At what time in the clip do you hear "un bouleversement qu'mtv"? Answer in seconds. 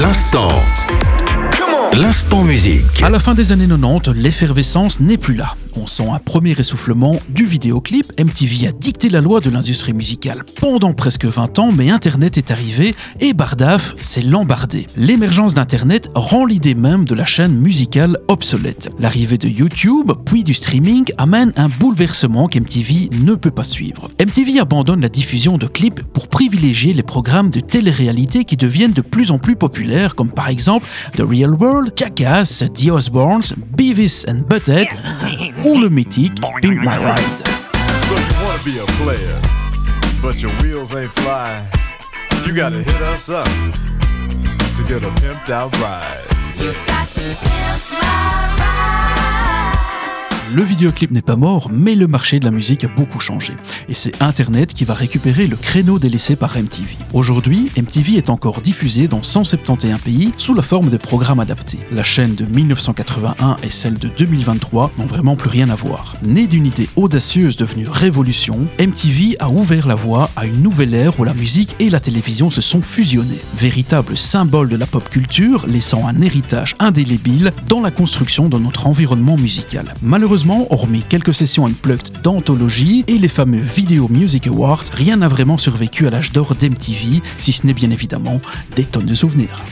21.56-23.10